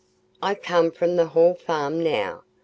[0.41, 2.43] "I come from the Hall Farm now.